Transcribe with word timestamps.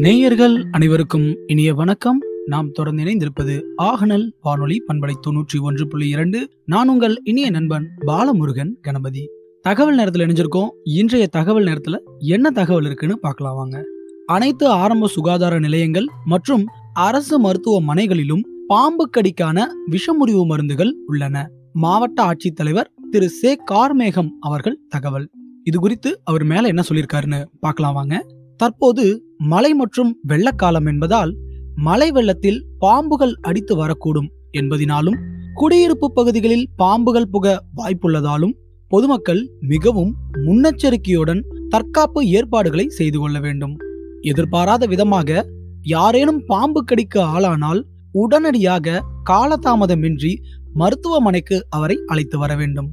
நேயர்கள் 0.00 0.66
அனைவருக்கும் 0.70 1.36
இனிய 1.46 1.74
வணக்கம். 1.74 2.18
நாம் 2.46 2.70
தொடர்ந்து 2.70 3.04
இணைந்திருப்பது 3.04 3.62
ஆகநல் 3.82 4.32
வானொலி 4.40 4.84
பண்பலை 4.88 5.12
தொன்னூற்றி 5.30 5.60
ஒன்று 5.60 5.88
புள்ளி 5.88 6.08
இரண்டு. 6.08 6.48
நான் 6.64 6.88
உங்கள் 6.88 7.20
இனிய 7.24 7.50
நண்பன் 7.50 7.88
பாலமுருகன் 8.06 8.70
கணபதி. 8.80 9.28
தகவல் 9.62 9.96
நேரத்தில் 9.96 10.26
இணைஞ்சிருக்கோம். 10.26 10.68
இன்றைய 10.84 11.26
தகவல் 11.26 11.64
நேரத்துல 11.64 11.98
என்ன 12.18 12.50
தகவல் 12.50 12.84
இருக்குன்னு 12.84 13.18
பார்க்கலாம் 13.18 13.54
வாங்க. 13.54 13.84
அனைத்து 14.26 14.66
ஆரம்ப 14.66 15.06
சுகாதார 15.06 15.58
நிலையங்கள் 15.58 16.06
மற்றும் 16.24 16.64
அரசு 16.92 17.40
மருத்துவமனைகளிலும் 17.40 18.42
பாம்பு 18.66 19.10
கடிக்கான 19.10 19.68
விஷமுறிவு 19.90 20.46
மருந்துகள் 20.46 20.96
உள்ளன. 21.06 21.50
மாவட்ட 21.72 22.24
ஆட்சித்தலைவர் 22.24 22.90
திரு. 23.10 23.28
சே. 23.28 23.58
கார்மேகம் 23.70 24.28
அவர்கள் 24.40 24.78
தகவல். 24.88 25.30
இது 25.64 25.78
குறித்து 25.78 26.20
அவர் 26.24 26.44
மேல 26.44 26.68
என்ன 26.68 26.82
சொல்லியிருக்காருன்னு 26.88 27.44
பார்க்கலாம் 27.60 27.94
வாங்க. 27.94 28.26
தற்போது 28.60 29.04
மழை 29.38 29.72
மற்றும் 29.74 30.10
வெள்ளக்காலம் 30.28 30.86
என்பதால் 30.86 31.32
மழை 31.76 32.08
வெள்ளத்தில் 32.10 32.58
பாம்புகள் 32.80 33.34
அடித்து 33.40 33.74
வரக்கூடும் 33.80 34.28
என்பதினாலும் 34.50 35.18
குடியிருப்பு 35.54 36.06
பகுதிகளில் 36.12 36.66
பாம்புகள் 36.76 37.30
புக 37.32 37.46
வாய்ப்புள்ளதாலும் 37.76 38.54
பொதுமக்கள் 38.90 39.42
மிகவும் 39.72 40.12
முன்னெச்சரிக்கையுடன் 40.46 41.42
தற்காப்பு 41.68 42.20
ஏற்பாடுகளை 42.28 42.86
செய்து 42.88 43.18
கொள்ள 43.18 43.40
வேண்டும். 43.40 43.74
எதிர்பாராத 44.22 44.86
விதமாக 44.86 45.46
யாரேனும் 45.82 46.40
பாம்பு 46.46 46.80
கடிக்க 46.84 47.16
ஆளானால் 47.34 47.80
உடனடியாக 48.12 49.02
காலதாமதமின்றி 49.30 50.32
மருத்துவமனைக்கு 50.72 51.56
அவரை 51.68 51.96
அழைத்து 52.06 52.38
வர 52.38 52.52
வேண்டும். 52.56 52.88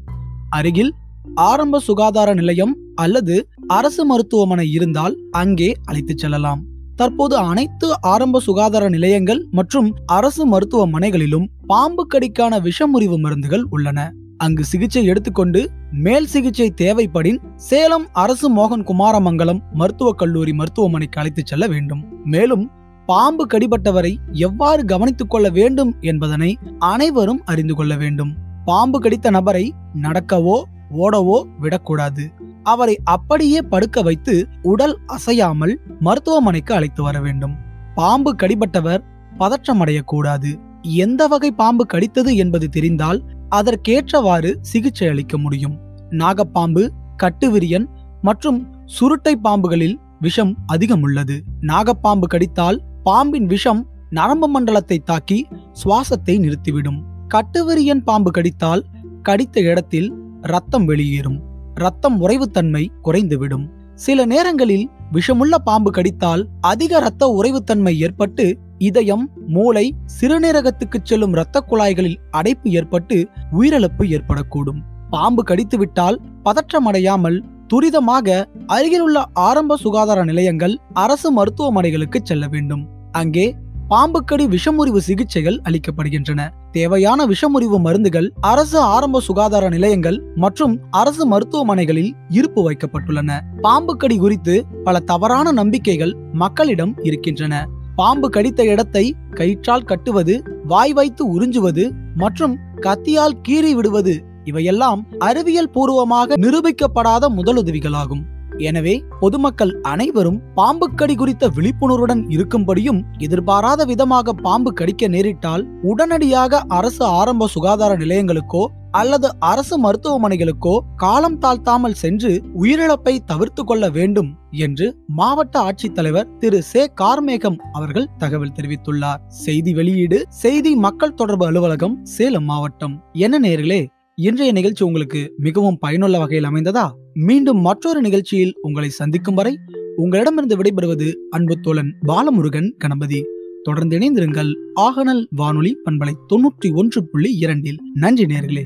அருகில் 0.49 0.93
ஆரம்ப 1.35 1.79
சுகாதார 1.79 2.33
நிலையம் 2.33 2.77
அல்லது 2.95 3.47
அரசு 3.67 4.05
மருத்துவமனை 4.05 4.71
இருந்தால் 4.71 5.17
அங்கே 5.31 5.73
அழைத்துச் 5.83 6.17
செல்லலாம். 6.17 6.63
தற்போது 6.95 7.37
அனைத்து 7.37 8.01
ஆரம்ப 8.01 8.39
சுகாதார 8.39 8.89
நிலையங்கள் 8.89 9.47
மற்றும் 9.51 9.95
அரசு 10.05 10.47
மருத்துவமனைகளிலும் 10.47 11.45
பாம்பு 11.67 12.07
கடிக்கான 12.07 12.59
விஷமுறிவு 12.59 13.17
மருந்துகள் 13.17 13.65
உள்ளன. 13.69 14.11
அங்கு 14.37 14.63
சிகிச்சை 14.63 15.05
எடுத்துக்கொண்டு 15.05 15.69
மேல் 15.91 16.25
சிகிச்சை 16.25 16.73
தேவைப்படின் 16.81 17.37
சேலம் 17.55 18.07
அரசு 18.13 18.55
மோகன் 18.55 18.83
குமாரமங்கலம் 18.83 19.59
மருத்துவக் 19.73 20.17
கல்லூரி 20.17 20.53
மருத்துவமனைக்கு 20.53 21.19
அழைத்துச் 21.19 21.45
செல்ல 21.45 21.67
வேண்டும். 21.67 22.03
மேலும் 22.23 22.69
பாம்பு 23.05 23.47
கடிபட்டவரை 23.47 24.15
எவ்வாறு 24.31 24.85
கவனித்துக் 24.85 25.29
கொள்ள 25.29 25.49
வேண்டும் 25.49 25.95
என்பதனை 25.99 26.57
அனைவரும் 26.79 27.41
அறிந்து 27.45 27.75
கொள்ள 27.75 27.95
வேண்டும். 27.95 28.33
பாம்பு 28.65 28.99
கடித்த 28.99 29.29
நபரை 29.29 29.73
நடக்கவோ 30.01 30.61
ஓடவோ 30.91 31.37
விடக்கூடாது. 31.59 32.23
அவரை 32.63 32.95
அப்படியே 33.03 33.59
படுக்க 33.61 34.01
வைத்து 34.01 34.47
உடல் 34.61 34.95
அசையாமல் 35.05 35.73
மருத்துவமனைக்கு 35.99 36.73
அழைத்து 36.73 37.03
வர 37.03 37.21
வேண்டும். 37.21 37.55
பாம்பு 37.95 38.35
கடிபட்டவர் 38.35 39.03
பதற்றமடையக்கூடாது. 39.39 40.51
எந்த 40.81 41.21
வகை 41.27 41.51
பாம்பு 41.51 41.85
கடித்தது 41.93 42.35
என்பது 42.35 42.69
தெரிந்தால் 42.69 43.19
அதற்கேற்றவாறு 43.49 44.57
சிகிச்சை 44.61 45.07
அளிக்க 45.07 45.37
முடியும். 45.37 45.75
நாகப்பாம்பு 46.09 46.83
கட்டுவிரியன் 47.23 47.87
மற்றும் 48.21 48.59
சுருட்டை 48.85 49.33
பாம்புகளில் 49.43 49.97
விஷம் 50.19 50.57
அதிகம் 50.65 51.01
உள்ளது 51.01 51.35
நாகப்பாம்பு 51.61 52.27
கடித்தால் 52.27 52.77
பாம்பின் 53.03 53.45
விஷம் 53.45 53.81
நரம்பு 54.09 54.47
மண்டலத்தை 54.47 54.97
தாக்கி 54.99 55.47
சுவாசத்தை 55.83 56.35
நிறுத்திவிடும். 56.39 56.99
கட்டுவிரியன் 57.27 58.03
பாம்பு 58.03 58.31
கடித்தால் 58.31 58.83
கடித்த 59.21 59.61
இடத்தில் 59.61 60.09
ரத்தம் 60.41 60.85
வெளியேறும். 60.85 61.41
ரத்தம் 61.73 62.21
உறைவுத்தன்மை 62.21 62.87
குறைந்துவிடும். 63.03 63.69
சில 63.93 64.25
நேரங்களில் 64.25 64.89
விஷமுள்ள 65.11 65.55
பாம்பு 65.63 65.91
கடித்தால் 65.91 66.47
அதிக 66.61 66.97
இரத்த 66.97 67.39
உறைவுத்தன்மை 67.41 67.95
ஏற்பட்டு 67.95 68.57
இதயம் 68.77 69.29
மூளை 69.47 69.95
சிறுநீரகத்துக்கு 70.21 70.97
செல்லும் 71.03 71.31
இரத்த 71.31 71.59
குழாய்களில் 71.59 72.19
அடைப்பு 72.31 72.69
ஏற்பட்டு 72.69 73.27
உயிரிழப்பு 73.51 74.03
ஏற்படக்கூடும். 74.03 74.81
பாம்பு 75.09 75.43
கடித்துவிட்டால் 75.43 76.21
பதற்றமடையாமல் 76.45 77.41
துரிதமாக 77.73 78.45
அருகிலுள்ள 78.65 79.25
ஆரம்ப 79.33 79.77
சுகாதார 79.77 80.23
நிலையங்கள் 80.23 80.77
அரசு 80.93 81.33
மருத்துவமனைகளுக்கு 81.33 82.19
செல்ல 82.23 82.47
வேண்டும். 82.47 82.87
அங்கே 83.11 83.55
பாம்புக்கடி 83.89 84.45
விஷமுறிவு 84.47 84.97
சிகிச்சைகள் 84.97 85.61
அளிக்கப்படுகின்றன. 85.63 86.49
தேவையான 86.71 87.25
விஷமுறிவு 87.25 87.79
மருந்துகள் 87.79 88.33
அரசு 88.41 88.79
ஆரம்ப 88.79 89.19
சுகாதார 89.19 89.69
நிலையங்கள் 89.69 90.23
மற்றும் 90.35 90.79
அரசு 90.91 91.27
மருத்துவமனைகளில் 91.27 92.11
இருப்பு 92.27 92.71
வைக்கப்பட்டுள்ளன. 92.71 93.39
பாம்புக்கடி 93.63 94.17
குறித்து 94.17 94.65
பல 94.83 94.99
தவறான 94.99 95.51
நம்பிக்கைகள் 95.51 96.15
மக்களிடம் 96.33 96.93
இருக்கின்றன. 97.01 97.65
பாம்பு 97.95 98.29
கடித்த 98.29 98.63
இடத்தை 98.63 99.15
கயிற்றால் 99.31 99.85
கட்டுவது 99.85 100.43
வாய் 100.63 100.93
வைத்து 100.93 101.23
உறிஞ்சுவது 101.27 101.91
மற்றும் 102.15 102.57
கத்தியால் 102.81 103.37
கீறி 103.47 103.71
விடுவது 103.71 104.23
இவையெல்லாம் 104.43 105.07
அறிவியல் 105.19 105.69
பூர்வமாக 105.69 106.35
நிரூபிக்கப்படாத 106.35 107.29
முதலுதவிகளாகும். 107.29 108.23
எனவே 108.57 109.03
பொதுமக்கள் 109.19 109.79
அனைவரும் 109.81 110.41
பாம்பு 110.53 110.93
கடி 110.93 111.15
குறித்த 111.15 111.47
விழிப்புணர்வுடன் 111.47 112.23
இருக்கும்படியும் 112.29 113.01
எதிர்பாராத 113.17 113.85
விதமாக 113.85 114.33
பாம்பு 114.33 114.73
கடிக்க 114.73 115.07
நேரிட்டால் 115.07 115.65
உடனடியாக 115.81 116.61
அரசு 116.67 117.05
ஆரம்ப 117.05 117.47
சுகாதார 117.47 117.95
நிலையங்களுக்கோ 117.97 118.65
அல்லது 118.91 119.29
அரசு 119.39 119.75
மருத்துவமனைகளுக்கோ 119.83 120.77
காலம் 120.95 121.39
தாழ்த்தாமல் 121.39 121.93
சென்று 121.93 122.41
உயிரிழப்பை 122.61 123.17
தவிர்த்து 123.25 123.63
கொள்ள 123.63 123.89
வேண்டும் 123.89 124.37
என்று 124.51 124.97
மாவட்ட 125.07 125.59
ஆட்சித்தலைவர் 125.59 126.37
திரு. 126.37 126.63
சே. 126.63 126.91
கார்மேகம் 127.01 127.57
அவர்கள் 127.71 128.09
தகவல் 128.17 128.55
தெரிவித்துள்ளார். 128.61 129.21
செய்தி 129.27 129.73
வெளியீடு 129.73 130.25
செய்தி 130.29 130.75
மக்கள் 130.75 131.13
தொடர்பு 131.13 131.45
அலுவலகம் 131.45 131.99
சேலம் 132.03 132.43
மாவட்டம். 132.43 133.03
என்ன 133.11 133.39
நேர்களே 133.39 133.87
இன்றைய 134.15 134.51
நிகழ்ச்சி 134.51 134.85
உங்களுக்கு 134.85 135.33
மிகவும் 135.37 135.77
பயனுள்ள 135.77 136.19
வகையில் 136.19 136.49
அமைந்ததா? 136.49 136.91
மீண்டும் 137.19 137.59
மற்றொரு 137.59 138.01
நிகழ்ச்சியில் 138.01 138.53
உங்களை 138.61 138.89
சந்திக்கும் 138.89 139.35
வரை 139.35 139.59
உங்களிடமிருந்து 139.95 140.57
விடைபெறுவது 140.57 141.13
அன்பு 141.29 141.59
தோழன் 141.59 141.95
பாலமுருகன் 142.07 142.71
கணபதி. 142.77 143.25
தொடர்ந்து 143.63 143.99
இணைந்திருங்கள். 143.99 144.53
ஆகனல் 144.73 145.27
வானொலி 145.29 145.77
பண்பலை 145.85 146.13
தொன்னூற்றி 146.33 146.73
ஒன்று 146.73 147.09
புள்ளி 147.09 147.37
இரண்டில். 147.37 147.79
நன்றி 147.93 148.25
நேர்களே. 148.25 148.63